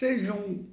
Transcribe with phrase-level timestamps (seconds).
[0.00, 0.64] Sejam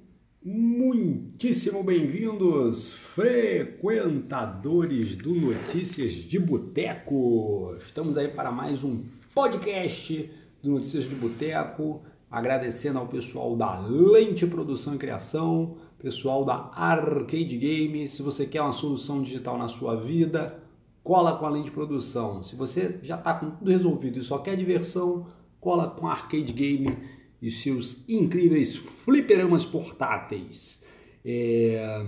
[0.42, 7.74] muitíssimo bem-vindos, frequentadores do Notícias de Boteco.
[7.78, 9.04] Estamos aí para mais um
[9.34, 10.30] podcast
[10.62, 17.58] do Notícias de Boteco, agradecendo ao pessoal da Lente Produção e Criação, pessoal da Arcade
[17.58, 18.12] Games.
[18.12, 20.58] Se você quer uma solução digital na sua vida,
[21.02, 22.42] cola com a Lente Produção.
[22.42, 25.26] Se você já está com tudo resolvido e só quer diversão,
[25.60, 30.82] cola com a Arcade Game e seus incríveis fliperamas portáteis.
[31.24, 32.06] É...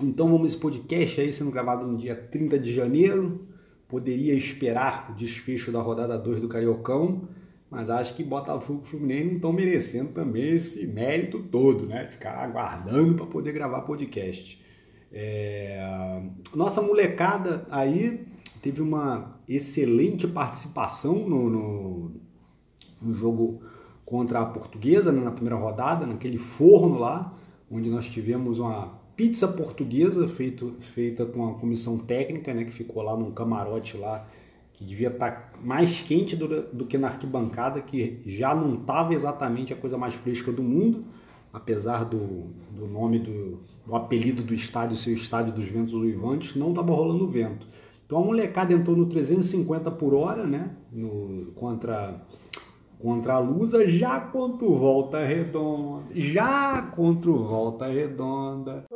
[0.00, 3.46] Então vamos esse podcast aí sendo gravado no dia 30 de janeiro.
[3.88, 7.28] Poderia esperar o desfecho da rodada 2 do Cariocão,
[7.70, 12.08] mas acho que Botafogo e Fluminense não estão merecendo também esse mérito todo, né?
[12.08, 14.60] Ficar aguardando para poder gravar podcast.
[15.12, 16.20] É...
[16.54, 18.26] Nossa molecada aí
[18.60, 22.12] teve uma excelente participação no, no,
[23.00, 23.62] no jogo
[24.04, 27.34] contra a Portuguesa né, na primeira rodada, naquele forno lá,
[27.70, 33.02] onde nós tivemos uma pizza portuguesa feito, feita com a comissão técnica, né, que ficou
[33.02, 34.26] lá num camarote lá,
[34.72, 39.14] que devia estar tá mais quente do, do que na arquibancada, que já não estava
[39.14, 41.04] exatamente a coisa mais fresca do mundo,
[41.52, 46.56] apesar do, do nome do, do apelido do estádio ser o Estádio dos Ventos Uivantes,
[46.56, 47.66] não estava rolando vento.
[48.04, 52.20] Então a molecada entrou no 350 por hora, né, no, contra
[53.04, 58.86] contra a Lusa, já contra o Volta Redonda, já contra o Volta Redonda.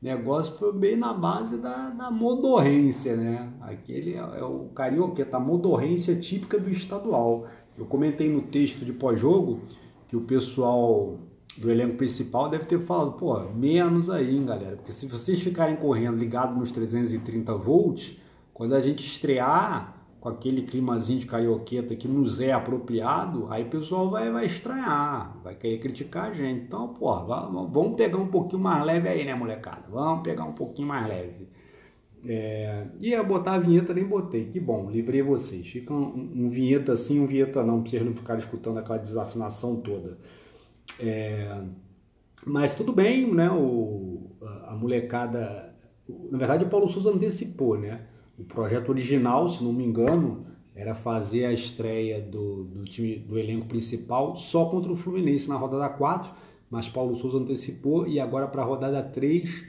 [0.00, 3.52] negócio foi bem na base da, da modorrência, né?
[3.60, 7.46] Aquele é, é o carioqueta, a modorrência típica do estadual.
[7.76, 9.60] Eu comentei no texto de pós-jogo
[10.08, 11.18] que o pessoal
[11.58, 15.76] do elenco principal deve ter falado, pô, menos aí, hein, galera, porque se vocês ficarem
[15.76, 18.23] correndo ligado nos 330 volts,
[18.54, 23.68] quando a gente estrear com aquele climazinho de carioqueta que nos é apropriado, aí o
[23.68, 26.64] pessoal vai, vai estranhar, vai querer criticar a gente.
[26.64, 27.14] Então, pô,
[27.66, 29.82] vamos pegar um pouquinho mais leve aí, né, molecada?
[29.90, 31.48] Vamos pegar um pouquinho mais leve.
[32.26, 34.46] É, ia botar a vinheta, nem botei.
[34.46, 35.66] Que bom, livrei vocês.
[35.68, 39.76] Fica um, um vinheta assim, um vinheta não, pra vocês não ficarem escutando aquela desafinação
[39.76, 40.16] toda.
[40.98, 41.60] É,
[42.46, 43.50] mas tudo bem, né?
[43.50, 44.30] O,
[44.68, 45.74] a molecada.
[46.30, 48.06] Na verdade, o Paulo Souza antecipou, né?
[48.38, 53.38] O projeto original, se não me engano, era fazer a estreia do, do time do
[53.38, 56.32] elenco principal só contra o Fluminense na rodada 4,
[56.68, 59.66] mas Paulo Souza antecipou e agora para a rodada 3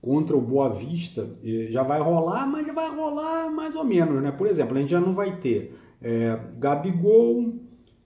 [0.00, 1.28] contra o Boa Vista
[1.68, 4.30] já vai rolar, mas já vai rolar mais ou menos, né?
[4.30, 7.54] Por exemplo, a gente já não vai ter é, Gabigol,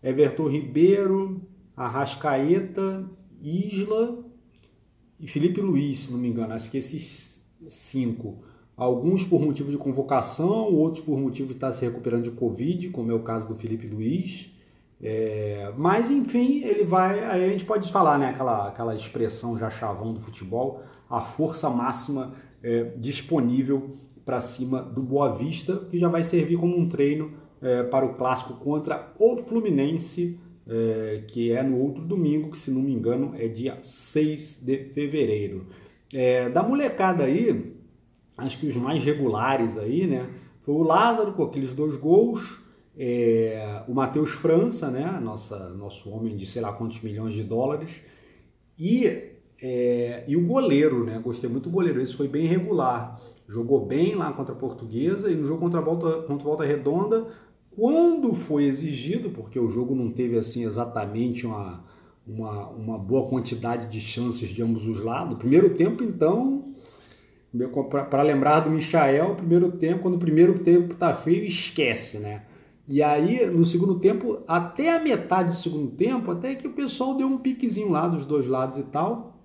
[0.02, 1.42] Everton Ribeiro,
[1.76, 3.08] Arrascaeta,
[3.42, 4.24] Isla
[5.20, 6.54] e Felipe Luiz, se não me engano.
[6.54, 8.42] Acho que esses cinco
[8.80, 13.12] alguns por motivo de convocação, outros por motivo de estar se recuperando de Covid, como
[13.12, 14.50] é o caso do Felipe Luiz.
[15.02, 17.22] É, mas enfim, ele vai.
[17.24, 18.30] Aí a gente pode falar, né?
[18.30, 22.32] Aquela, aquela expressão já chavão do futebol, a força máxima
[22.62, 27.82] é, disponível para cima do Boa Vista, que já vai servir como um treino é,
[27.82, 32.80] para o clássico contra o Fluminense, é, que é no outro domingo, que se não
[32.80, 35.66] me engano é dia 6 de fevereiro.
[36.12, 37.69] É, da molecada aí,
[38.40, 40.28] acho que os mais regulares aí, né?
[40.62, 42.60] Foi o Lázaro com aqueles dois gols,
[42.96, 45.18] é, o Matheus França, né?
[45.22, 48.02] Nossa, nosso homem de sei lá quantos milhões de dólares,
[48.78, 49.06] e,
[49.60, 51.18] é, e o goleiro, né?
[51.22, 53.20] Gostei muito do goleiro, esse foi bem regular.
[53.48, 56.64] Jogou bem lá contra a Portuguesa e no jogo contra a Volta, contra a Volta
[56.64, 57.26] Redonda,
[57.70, 61.84] quando foi exigido, porque o jogo não teve assim exatamente uma,
[62.26, 65.36] uma, uma boa quantidade de chances de ambos os lados.
[65.38, 66.69] Primeiro tempo, então,
[68.10, 72.42] para lembrar do Michael, primeiro tempo, quando o primeiro tempo tá feio, esquece, né?
[72.88, 77.14] E aí, no segundo tempo, até a metade do segundo tempo, até que o pessoal
[77.14, 79.38] deu um piquezinho lá dos dois lados e tal.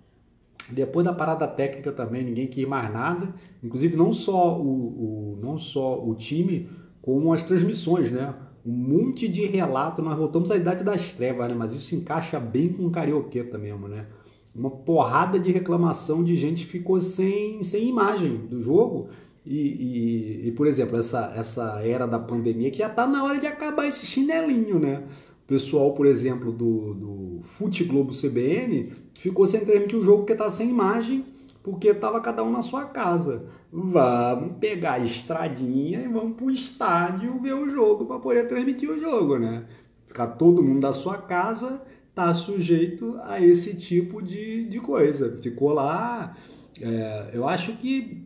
[0.70, 3.34] Depois da parada técnica também, ninguém quis mais nada.
[3.64, 6.68] Inclusive, não só o, o não só o time,
[7.04, 8.34] como as transmissões, né?
[8.66, 10.02] Um monte de relato.
[10.02, 11.56] Nós voltamos à idade das trevas, né?
[11.56, 14.08] Mas isso se encaixa bem com o carioqueta mesmo, né?
[14.56, 19.10] Uma porrada de reclamação de gente ficou sem, sem imagem do jogo.
[19.46, 23.38] E, e, e, por exemplo, essa, essa era da pandemia que já está na hora
[23.38, 25.04] de acabar esse chinelinho, né?
[25.44, 30.34] O pessoal, por exemplo, do, do Fute Globo CBN ficou sem transmitir o jogo porque
[30.34, 31.26] está sem imagem,
[31.62, 33.46] porque estava cada um na sua casa.
[33.72, 38.90] Vamos pegar a estradinha e vamos para o estádio ver o jogo para poder transmitir
[38.90, 39.66] o jogo, né?
[40.08, 41.82] Ficar todo mundo da sua casa
[42.16, 45.38] está sujeito a esse tipo de, de coisa.
[45.42, 46.38] Ficou lá,
[46.82, 48.26] é, eu acho que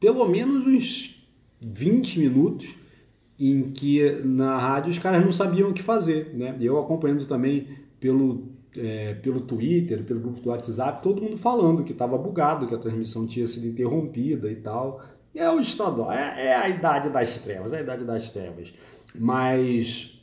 [0.00, 1.24] pelo menos uns
[1.60, 2.74] 20 minutos
[3.38, 6.56] em que na rádio os caras não sabiam o que fazer, né?
[6.60, 7.68] Eu acompanhando também
[8.00, 12.74] pelo, é, pelo Twitter, pelo grupo do WhatsApp, todo mundo falando que estava bugado, que
[12.74, 15.02] a transmissão tinha sido interrompida e tal.
[15.32, 18.74] É o estadual, é, é a idade das trevas, é a idade das trevas.
[19.14, 20.19] Mas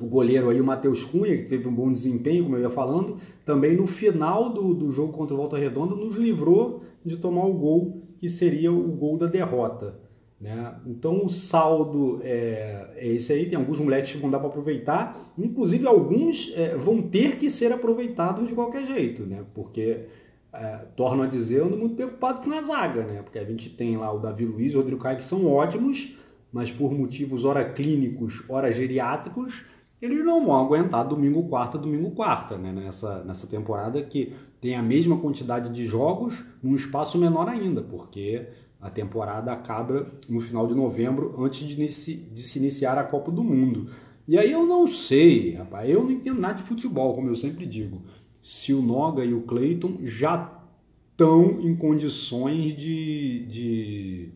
[0.00, 3.18] o goleiro aí, o Matheus Cunha, que teve um bom desempenho, como eu ia falando,
[3.44, 7.54] também no final do, do jogo contra o Volta Redonda nos livrou de tomar o
[7.54, 9.98] gol que seria o gol da derrota.
[10.40, 10.72] Né?
[10.86, 15.32] Então o saldo é, é esse aí, tem alguns moleques que vão dar para aproveitar,
[15.36, 19.44] inclusive alguns é, vão ter que ser aproveitados de qualquer jeito, né?
[19.52, 20.04] porque
[20.52, 23.20] é, torno a dizer, eu ando muito preocupado com a zaga, né?
[23.22, 26.16] porque a gente tem lá o Davi Luiz e o Rodrigo Caio que são ótimos,
[26.52, 29.64] mas por motivos ora clínicos, ora geriátricos,
[30.00, 32.72] eles não vão aguentar domingo, quarta, domingo, quarta, né?
[32.72, 38.46] nessa, nessa temporada que tem a mesma quantidade de jogos num espaço menor ainda, porque
[38.80, 43.42] a temporada acaba no final de novembro, antes de, de se iniciar a Copa do
[43.42, 43.90] Mundo.
[44.26, 47.66] E aí eu não sei, rapaz, eu não entendo nada de futebol, como eu sempre
[47.66, 48.02] digo,
[48.40, 50.58] se o Noga e o Clayton já
[51.10, 54.28] estão em condições de, de,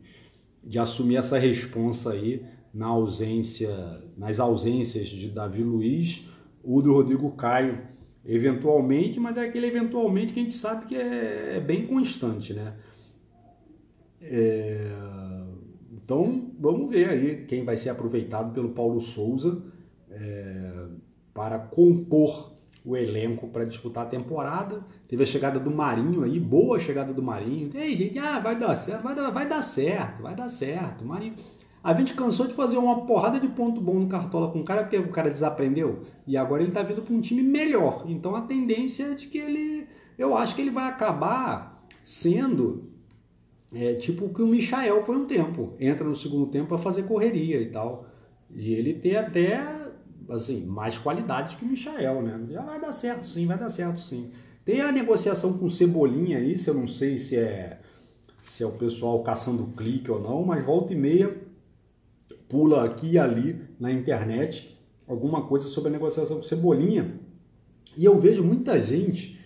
[0.65, 2.43] de assumir essa responsa aí
[2.73, 6.27] na ausência, nas ausências de Davi Luiz
[6.65, 7.79] ou do Rodrigo Caio,
[8.25, 12.75] eventualmente, mas é aquele eventualmente que a gente sabe que é, é bem constante, né?
[14.21, 14.91] É...
[15.91, 19.63] Então, vamos ver aí quem vai ser aproveitado pelo Paulo Souza
[20.11, 20.87] é...
[21.35, 22.53] para compor
[22.85, 24.85] o elenco para disputar a temporada.
[25.07, 27.69] Teve a chegada do Marinho aí, boa chegada do Marinho.
[27.69, 31.05] Tem gente, ah, vai dar certo, vai dar, vai dar certo, vai dar certo.
[31.05, 31.35] Marinho
[31.83, 34.83] a gente cansou de fazer uma porrada de ponto bom no Cartola com o cara
[34.83, 38.05] porque o cara desaprendeu e agora ele está vindo para um time melhor.
[38.07, 42.89] Então a tendência é de que ele, eu acho que ele vai acabar sendo
[43.75, 45.75] é, tipo o que o Michael foi um tempo.
[45.81, 48.07] Entra no segundo tempo para fazer correria e tal.
[48.49, 49.83] E ele tem até
[50.29, 52.47] assim mais qualidade que o Michael, né?
[52.49, 54.31] Já vai dar certo sim, vai dar certo sim.
[54.65, 57.81] Tem a negociação com Cebolinha aí, se eu não sei se é
[58.41, 61.52] se é o pessoal caçando clique ou não, mas volta e meia
[62.53, 64.79] pula aqui e ali na internet
[65.09, 67.19] alguma coisa sobre a negociação com Cebolinha.
[67.97, 69.41] E eu vejo muita gente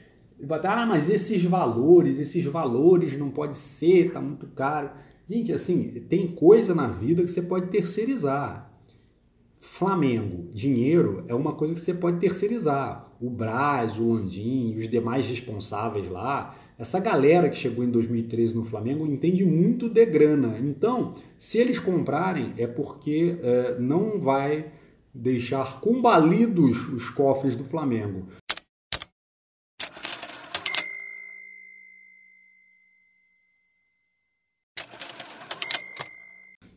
[0.64, 4.90] ah, mas esses valores, esses valores não pode ser, tá muito caro.
[5.28, 8.70] Gente, assim, tem coisa na vida que você pode terceirizar.
[9.56, 13.12] Flamengo, dinheiro é uma coisa que você pode terceirizar.
[13.20, 18.62] O Braz, o Landim, os demais responsáveis lá, essa galera que chegou em 2013 no
[18.62, 20.58] Flamengo entende muito de grana.
[20.58, 24.72] Então, se eles comprarem, é porque é, não vai
[25.12, 28.26] deixar combalidos os cofres do Flamengo.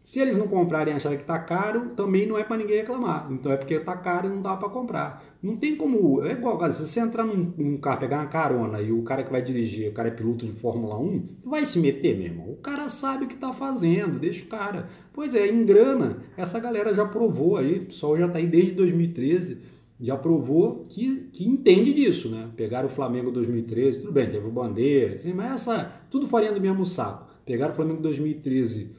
[0.05, 3.27] Se eles não comprarem e acharem que está caro, também não é para ninguém reclamar.
[3.31, 5.23] Então é porque está caro e não dá para comprar.
[5.41, 6.21] Não tem como.
[6.23, 9.31] É igual, se você entrar num, num, carro, pegar uma carona e o cara que
[9.31, 12.49] vai dirigir, o cara é piloto de Fórmula 1, vai se meter, meu irmão.
[12.49, 14.89] O cara sabe o que está fazendo, deixa o cara.
[15.13, 18.71] Pois é, em grana, essa galera já provou aí, o pessoal já está aí desde
[18.73, 19.59] 2013,
[20.01, 22.49] já provou que, que entende disso, né?
[22.57, 26.59] Pegaram o Flamengo 2013, tudo bem, teve o Bandeira, assim, mas essa, tudo farinha do
[26.59, 27.29] mesmo saco.
[27.45, 28.91] Pegaram o Flamengo 2013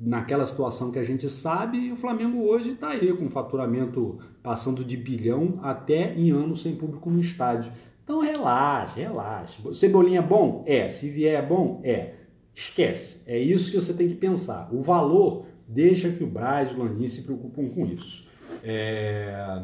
[0.00, 4.96] naquela situação que a gente sabe, o Flamengo hoje está aí com faturamento passando de
[4.96, 7.70] bilhão até em anos sem público no estádio.
[8.02, 9.74] Então relaxa, relaxa.
[9.74, 10.64] Cebolinha é bom?
[10.66, 10.88] É.
[10.88, 11.80] Se vier é bom?
[11.84, 12.14] É.
[12.54, 13.22] Esquece.
[13.26, 14.68] É isso que você tem que pensar.
[14.72, 18.26] O valor, deixa que o Braz e o Landim se preocupam com isso.
[18.64, 19.62] É...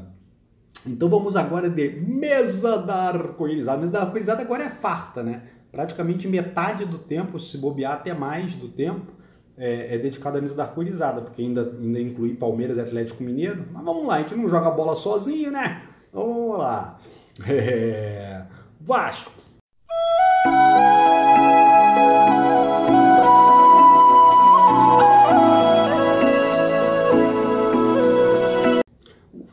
[0.87, 3.79] Então vamos agora de mesa da arco-irizada.
[3.79, 5.43] Mesa da arco-irizada agora é farta, né?
[5.73, 9.13] Praticamente metade do tempo, se bobear até mais do tempo,
[9.59, 13.65] é, é dedicado à mesa da arco-irizada, porque ainda, ainda inclui Palmeiras e Atlético Mineiro.
[13.73, 15.83] Mas vamos lá, a gente não joga bola sozinho, né?
[16.13, 16.99] Vamos lá.
[17.47, 18.43] É...
[18.81, 19.33] Vasco.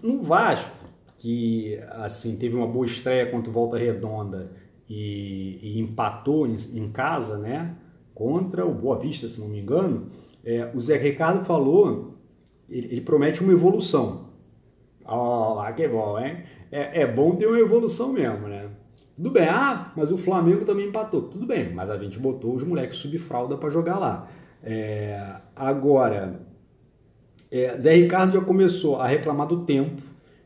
[0.02, 0.72] No Vasco,
[1.18, 4.52] que assim teve uma boa estreia contra o Volta Redonda
[4.90, 7.76] e, e empatou em, em casa, né?
[8.14, 10.08] Contra o Boa Vista, se não me engano,
[10.44, 12.18] é, o Zé Ricardo falou,
[12.70, 14.30] ele, ele promete uma evolução.
[15.06, 16.44] Ó, oh, que bom, hein?
[16.72, 18.70] É, é bom ter uma evolução mesmo, né?
[19.16, 21.24] Tudo bem, ah, mas o Flamengo também empatou.
[21.24, 24.28] Tudo bem, mas a gente botou os moleques subfralda para jogar lá.
[24.64, 26.42] É, agora,
[27.52, 30.02] é, Zé Ricardo já começou a reclamar do tempo.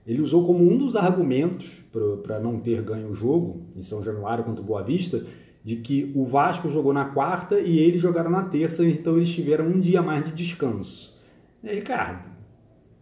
[0.05, 1.83] Ele usou como um dos argumentos
[2.23, 5.25] para não ter ganho o jogo em São Januário contra o Boa Vista
[5.67, 9.65] de que o Vasco jogou na quarta e eles jogaram na terça, então eles tiveram
[9.65, 11.13] um dia mais de descanso.
[11.61, 12.23] E, Ricardo,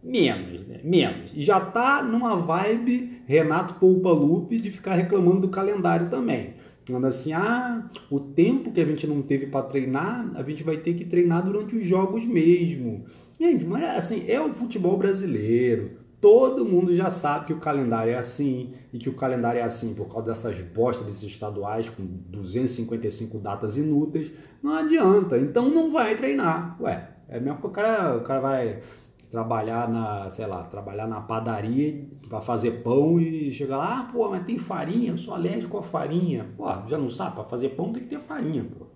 [0.02, 0.80] Menos, né?
[0.82, 1.32] Menos.
[1.32, 6.54] E já tá numa vibe Renato Poupa Lupe de ficar reclamando do calendário também.
[6.84, 10.76] Falando assim, ah, o tempo que a gente não teve para treinar, a gente vai
[10.76, 13.04] ter que treinar durante os jogos mesmo.
[13.38, 15.98] Gente, mas assim, é o futebol brasileiro.
[16.26, 19.94] Todo mundo já sabe que o calendário é assim e que o calendário é assim
[19.94, 24.32] por causa dessas bostas desses estaduais com 255 datas inúteis.
[24.60, 26.76] Não adianta, então não vai treinar.
[26.82, 28.82] Ué, é mesmo que o cara, o cara vai
[29.30, 34.28] trabalhar na, sei lá, trabalhar na padaria para fazer pão e chegar lá, ah, pô,
[34.28, 36.48] mas tem farinha, eu sou alérgico a farinha.
[36.56, 38.86] Pô, já não sabe, para fazer pão tem que ter farinha, pô.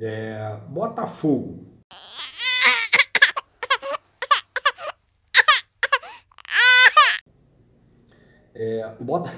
[0.00, 1.77] É, Botafogo.
[8.58, 9.30] É, o, Bota...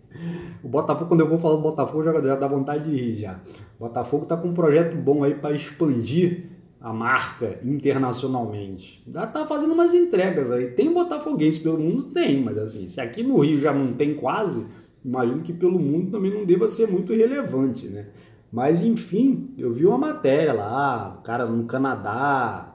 [0.62, 3.40] o Botafogo, quando eu vou falar do Botafogo, já, dá vontade de rir já.
[3.78, 6.50] O Botafogo tá com um projeto bom aí para expandir
[6.80, 9.02] a marca internacionalmente.
[9.12, 10.68] Já tá fazendo umas entregas aí.
[10.68, 12.04] Tem botafoguense pelo mundo?
[12.04, 14.66] Tem, mas assim, se aqui no Rio já não tem quase,
[15.04, 18.06] imagino que pelo mundo também não deva ser muito relevante, né?
[18.50, 22.69] Mas enfim, eu vi uma matéria lá, o cara no Canadá,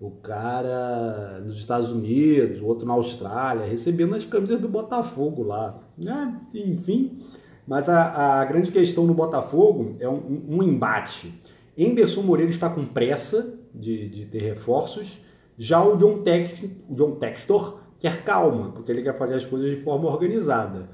[0.00, 5.78] o cara nos Estados Unidos, o outro na Austrália, recebendo as camisas do Botafogo lá,
[5.96, 6.40] né?
[6.54, 7.18] Enfim,
[7.66, 11.32] mas a, a grande questão no Botafogo é um, um embate
[11.78, 15.18] Anderson Moreira está com pressa de, de ter reforços.
[15.56, 19.70] Já o John, Tex, o John Textor quer calma, porque ele quer fazer as coisas
[19.70, 20.88] de forma organizada.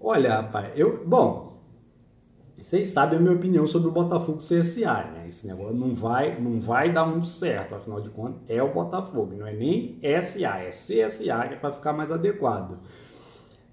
[0.00, 1.04] Olha, rapaz, eu.
[1.04, 1.49] Bom,
[2.60, 5.24] vocês sabem a minha opinião sobre o Botafogo CSA, né?
[5.26, 9.34] Esse negócio não vai, não vai dar muito certo, afinal de contas, é o Botafogo,
[9.36, 12.78] não é nem SA, é CSA, que é para ficar mais adequado.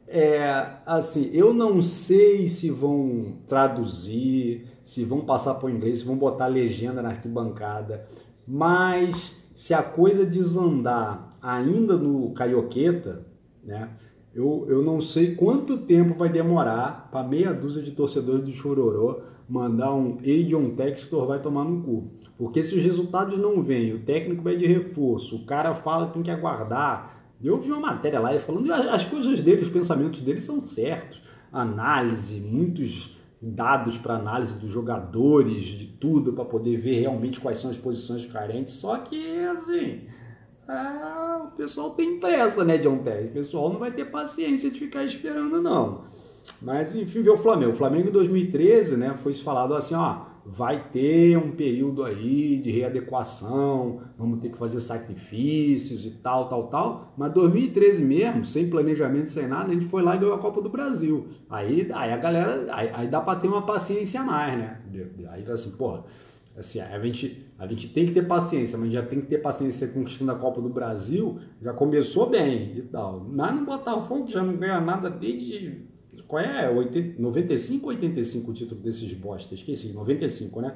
[0.07, 6.05] É, assim, eu não sei se vão traduzir, se vão passar para o inglês, se
[6.05, 8.07] vão botar legenda na arquibancada,
[8.47, 13.25] mas se a coisa desandar ainda no Carioqueta,
[13.61, 13.89] né,
[14.37, 19.21] eu, eu não sei quanto tempo vai demorar para meia dúzia de torcedores do Chororô
[19.49, 20.17] mandar um
[20.47, 22.11] John Textor vai tomar no cu.
[22.37, 26.13] Porque se os resultados não vêm, o técnico vai de reforço, o cara fala que
[26.13, 27.17] tem que aguardar.
[27.41, 31.19] Eu vi uma matéria lá falando as coisas dele, os pensamentos dele são certos.
[31.51, 37.71] Análise, muitos dados para análise dos jogadores, de tudo, para poder ver realmente quais são
[37.71, 38.75] as posições carentes.
[38.75, 40.01] Só que, assim,
[40.67, 43.27] é, o pessoal tem pressa, né, John Terry?
[43.27, 46.01] O pessoal não vai ter paciência de ficar esperando, não.
[46.61, 47.71] Mas, enfim, ver o Flamengo.
[47.71, 52.71] O Flamengo em 2013, né, foi falado assim, ó, vai ter um período aí de
[52.71, 57.13] readequação, vamos ter que fazer sacrifícios e tal, tal, tal.
[57.17, 60.61] Mas 2013 mesmo, sem planejamento, sem nada, a gente foi lá e ganhou a Copa
[60.61, 61.27] do Brasil.
[61.49, 64.81] Aí, aí a galera, aí, aí dá para ter uma paciência a mais, né?
[65.29, 66.05] Aí assim, porra,
[66.57, 69.87] assim, a gente, a gente tem que ter paciência, mas já tem que ter paciência
[69.87, 73.25] conquistando a Copa do Brasil, já começou bem e tal.
[73.29, 75.87] Mas no Botafogo já não ganha nada desde
[76.27, 76.69] qual é?
[76.69, 79.53] 80, 95 ou 85 o título desses bosta?
[79.55, 80.75] Esqueci, 95, né?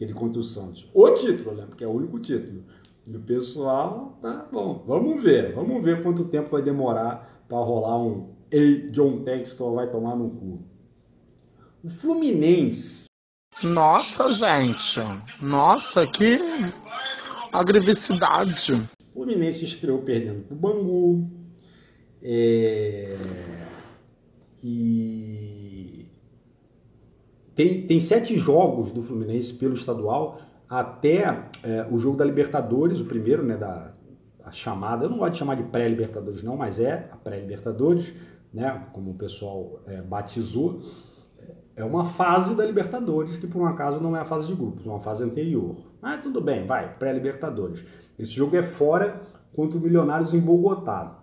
[0.00, 0.90] Ele contra o Santos.
[0.94, 1.66] O título, né?
[1.68, 2.64] Porque é o único título.
[3.06, 4.82] E o pessoal, tá bom.
[4.86, 5.54] Vamos ver.
[5.54, 10.30] Vamos ver quanto tempo vai demorar para rolar um Ei, John Textor vai tomar no
[10.30, 10.62] cu.
[11.84, 13.06] O Fluminense.
[13.62, 15.00] Nossa, gente.
[15.40, 16.38] Nossa, que
[17.52, 18.74] agressividade.
[19.10, 21.30] O Fluminense estreou perdendo pro Bangu.
[22.22, 23.16] É
[24.68, 26.06] e
[27.54, 33.04] tem, tem sete jogos do Fluminense pelo estadual até é, o jogo da Libertadores, o
[33.04, 33.94] primeiro, né, da
[34.44, 38.12] a chamada, eu não gosto de chamar de pré-Libertadores não, mas é a pré-Libertadores,
[38.52, 40.82] né, como o pessoal é, batizou,
[41.76, 44.86] é uma fase da Libertadores, que por um acaso não é a fase de grupos,
[44.86, 45.76] é uma fase anterior.
[46.02, 47.84] Ah, tudo bem, vai, pré-Libertadores.
[48.18, 49.20] Esse jogo é fora
[49.54, 51.22] contra o Milionários em Bogotá.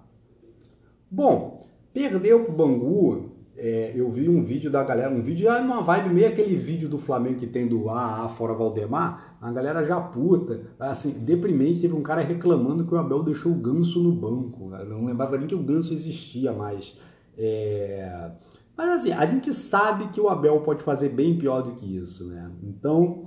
[1.09, 5.59] Bom, perdeu para o Bangu, é, eu vi um vídeo da galera, um vídeo, é
[5.59, 9.83] uma vibe meio aquele vídeo do Flamengo que tem do AA fora Valdemar, a galera
[9.83, 14.11] já puta, assim, deprimente, teve um cara reclamando que o Abel deixou o ganso no
[14.11, 16.95] banco, não lembrava nem que o ganso existia mais.
[17.35, 18.31] É...
[18.75, 22.25] Mas assim, a gente sabe que o Abel pode fazer bem pior do que isso,
[22.25, 22.49] né?
[22.63, 23.25] Então,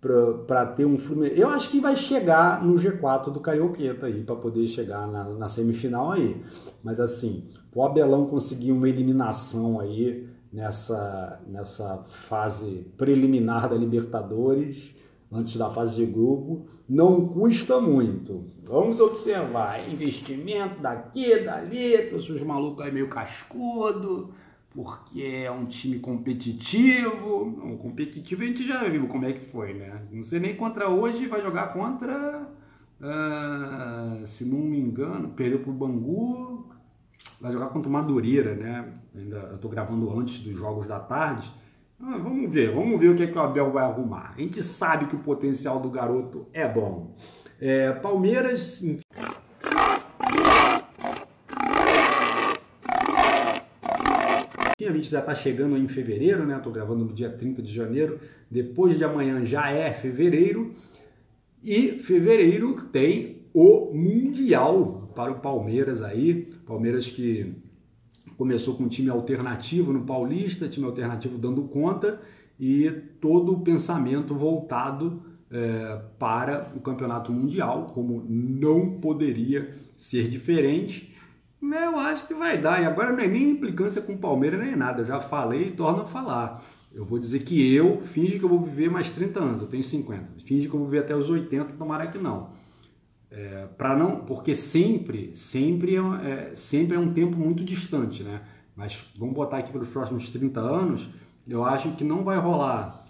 [0.00, 1.38] para ter um Fluminense.
[1.38, 5.48] Eu acho que vai chegar no G4 do Carioqueta aí, para poder chegar na, na,
[5.48, 6.42] semifinal aí.
[6.82, 14.94] Mas assim, o Abelão conseguir uma eliminação aí nessa, nessa fase preliminar da Libertadores,
[15.30, 18.46] antes da fase de grupo, não custa muito.
[18.64, 24.32] Vamos observar, investimento daqui, dali, trouxe os malucos aí meio cascudo
[24.74, 27.44] porque é um time competitivo.
[27.44, 30.02] Um competitivo a gente já viu como é que foi, né?
[30.10, 32.48] Não sei nem contra hoje, vai jogar contra
[33.00, 36.68] uh, se não me engano, perdeu para o Bangu,
[37.40, 38.92] vai jogar contra o Madureira, né?
[39.14, 41.52] Ainda eu estou gravando antes dos jogos da tarde.
[42.02, 44.34] Ah, vamos ver, vamos ver o que, é que o Abel vai arrumar.
[44.36, 47.14] A gente sabe que o potencial do garoto é bom.
[47.60, 48.82] É, Palmeiras.
[48.82, 49.02] Enfim.
[54.86, 56.56] A gente já está chegando em fevereiro, né?
[56.56, 58.18] Estou gravando no dia 30 de janeiro.
[58.50, 60.72] Depois de amanhã já é fevereiro.
[61.62, 66.48] E fevereiro tem o Mundial para o Palmeiras aí.
[66.66, 67.54] Palmeiras que
[68.36, 72.20] começou com um time alternativo no Paulista, time alternativo dando conta
[72.58, 81.09] e todo o pensamento voltado é, para o campeonato mundial, como não poderia ser diferente.
[81.62, 82.82] Eu acho que vai dar.
[82.82, 85.02] E agora não é nem implicância com o Palmeiras nem nada.
[85.02, 86.62] Eu já falei e torno a falar.
[86.92, 89.82] Eu vou dizer que eu finge que eu vou viver mais 30 anos, eu tenho
[89.82, 90.40] 50.
[90.44, 92.50] Finge que eu vou viver até os 80, tomara que não.
[93.30, 98.42] É, para não, porque sempre, sempre é, é, sempre é um tempo muito distante, né?
[98.74, 101.10] Mas vamos botar aqui para os próximos 30 anos,
[101.46, 103.04] eu acho que não vai rolar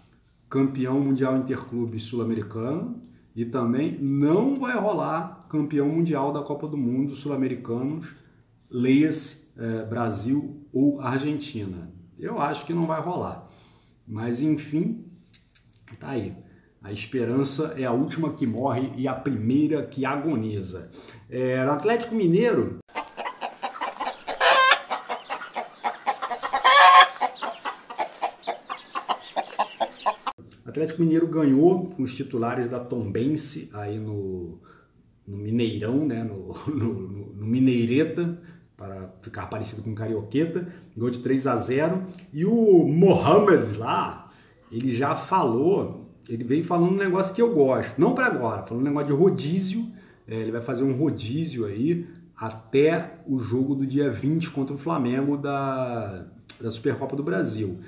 [0.49, 3.01] campeão mundial interclube sul-americano
[3.35, 8.15] e também não vai rolar campeão mundial da Copa do Mundo sul-americanos,
[8.71, 11.93] leia-se é, Brasil ou Argentina.
[12.19, 13.49] Eu acho que não vai rolar.
[14.07, 15.05] Mas enfim,
[15.99, 16.35] tá aí.
[16.83, 20.91] A esperança é a última que morre e a primeira que agoniza.
[21.29, 22.79] É, no Atlético Mineiro.
[30.65, 34.61] Atlético Mineiro ganhou com os titulares da Tombense aí no,
[35.27, 36.25] no Mineirão, né?
[36.25, 38.41] no, no, no Mineireta,
[38.81, 44.33] para ficar parecido com Carioqueta, gol de 3 a 0 e o Mohamed lá,
[44.73, 48.83] ele já falou ele veio falando um negócio que eu gosto, não para agora, falando
[48.83, 49.91] um negócio de rodízio.
[50.29, 52.07] É, ele vai fazer um rodízio aí
[52.37, 56.27] até o jogo do dia 20 contra o Flamengo da,
[56.61, 57.81] da Supercopa do Brasil.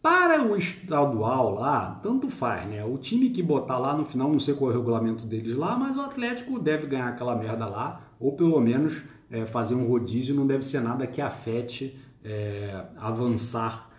[0.00, 2.84] Para o estadual lá, tanto faz, né?
[2.84, 5.76] O time que botar lá no final, não sei qual é o regulamento deles lá,
[5.76, 9.02] mas o Atlético deve ganhar aquela merda lá, ou pelo menos
[9.34, 13.90] é, fazer um rodízio não deve ser nada que afete é, avançar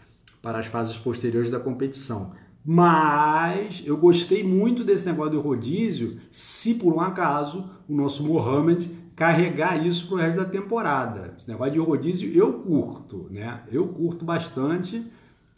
[0.41, 2.31] para as fases posteriores da competição.
[2.63, 8.89] Mas eu gostei muito desse negócio do rodízio, se por um acaso o nosso Mohamed
[9.13, 11.35] carregar isso pro resto da temporada.
[11.37, 13.61] Esse negócio de rodízio eu curto, né?
[13.69, 15.05] Eu curto bastante.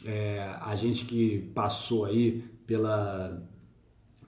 [0.06, 3.42] É, a gente que passou aí pela,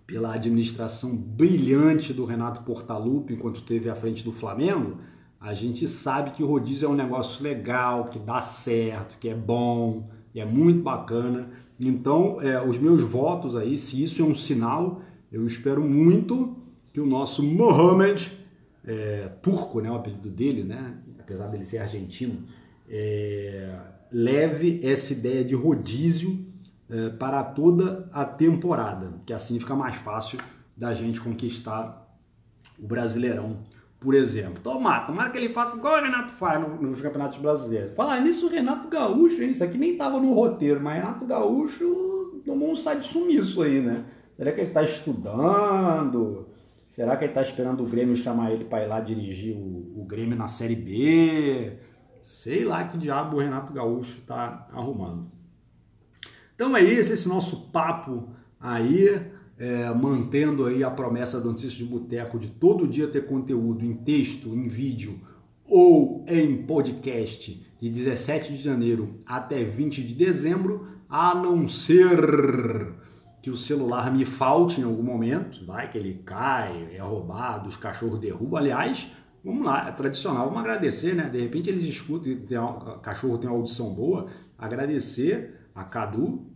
[0.05, 4.97] pela administração brilhante do Renato Portaluppi enquanto esteve à frente do Flamengo,
[5.39, 9.35] a gente sabe que o rodízio é um negócio legal, que dá certo, que é
[9.35, 11.49] bom, e é muito bacana.
[11.79, 16.57] Então, é, os meus votos aí, se isso é um sinal, eu espero muito
[16.91, 18.31] que o nosso Mohamed,
[18.83, 22.43] é, turco, né, o apelido dele, né, apesar dele ser argentino,
[22.89, 23.77] é,
[24.11, 26.45] leve essa ideia de rodízio
[26.89, 30.37] é, para toda a temporada, que assim fica mais fácil
[30.75, 32.07] da gente conquistar
[32.77, 33.59] o Brasileirão
[33.99, 34.61] por exemplo.
[34.63, 37.95] Tomara, tomara que ele faça igual o Renato faz nos no campeonatos brasileiros.
[37.95, 39.51] Falar nisso, o Renato Gaúcho, hein?
[39.51, 43.81] isso aqui nem estava no roteiro, mas Renato Gaúcho tomou um sai de sumiço aí,
[43.81, 44.05] né?
[44.37, 46.47] Será que ele está estudando?
[46.87, 50.05] Será que ele está esperando o Grêmio chamar ele para ir lá dirigir o, o
[50.05, 51.73] Grêmio na Série B?
[52.21, 55.29] Sei lá que diabo o Renato Gaúcho está arrumando.
[56.55, 59.21] Então é isso, esse nosso papo aí
[59.59, 63.93] é, mantendo aí a promessa do Notícias de Boteco de todo dia ter conteúdo em
[63.93, 65.19] texto, em vídeo
[65.67, 72.93] ou em podcast de 17 de janeiro até 20 de dezembro, a não ser
[73.41, 77.77] que o celular me falte em algum momento, vai que ele cai, é roubado, os
[77.77, 78.59] cachorros derrubam.
[78.59, 79.09] Aliás,
[79.43, 81.29] vamos lá, é tradicional, vamos agradecer, né?
[81.29, 86.47] De repente eles escutam, tem, o cachorro tem uma audição boa, agradecer a Cadu,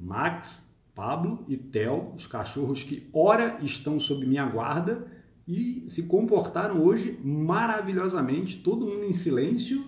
[0.00, 5.06] Max, Pablo e Theo, os cachorros que ora estão sob minha guarda
[5.46, 9.84] e se comportaram hoje maravilhosamente, todo mundo em silêncio.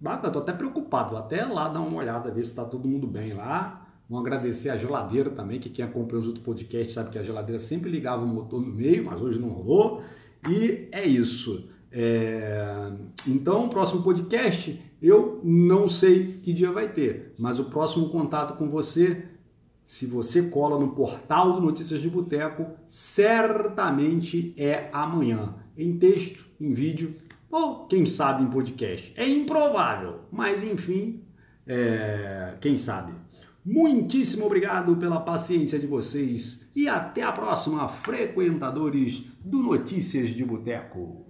[0.00, 3.06] Bacana, tô até preocupado, vou até lá dar uma olhada, ver se está todo mundo
[3.06, 3.86] bem lá.
[4.08, 7.60] Vamos agradecer a geladeira também, que quem acompanha os outros podcasts sabe que a geladeira
[7.60, 10.02] sempre ligava o motor no meio, mas hoje não rolou.
[10.48, 11.68] E é isso.
[11.90, 12.90] É...
[13.26, 18.68] Então, próximo podcast, eu não sei que dia vai ter, mas o próximo contato com
[18.68, 19.24] você
[19.88, 26.74] se você cola no portal do Notícias de Boteco, certamente é amanhã, em texto, em
[26.74, 27.16] vídeo
[27.50, 29.14] ou quem sabe em podcast.
[29.16, 31.22] É improvável, mas enfim,
[31.66, 32.52] é...
[32.60, 33.14] quem sabe.
[33.64, 41.27] Muitíssimo obrigado pela paciência de vocês e até a próxima, frequentadores do Notícias de Boteco.